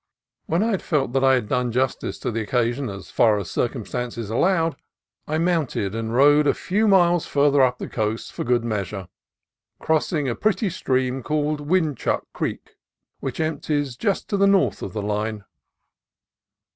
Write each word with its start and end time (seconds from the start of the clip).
When 0.47 0.63
I 0.63 0.75
felt 0.79 1.13
that 1.13 1.23
I 1.23 1.35
had 1.35 1.47
done 1.47 1.71
justice 1.71 2.17
to 2.21 2.31
the 2.31 2.43
occa 2.47 2.73
sion 2.73 2.89
as 2.89 3.11
far 3.11 3.37
as 3.37 3.51
circumstances 3.51 4.31
allowed, 4.31 4.75
I 5.27 5.37
mounted 5.37 5.93
and 5.93 6.11
rode 6.11 6.47
a 6.47 6.55
few 6.55 6.87
miles 6.87 7.27
farther 7.27 7.61
up 7.61 7.77
the 7.77 7.87
coast 7.87 8.31
for 8.33 8.43
good 8.43 8.65
meas 8.65 8.91
ure, 8.93 9.09
crossing 9.77 10.27
a 10.27 10.33
pretty 10.33 10.71
stream 10.71 11.21
called 11.21 11.69
Windchuck 11.69 12.23
Creek, 12.33 12.77
which 13.19 13.39
empties 13.39 13.95
just 13.95 14.27
to 14.29 14.37
the 14.37 14.47
north 14.47 14.81
of 14.81 14.93
the 14.93 15.03
line. 15.03 15.45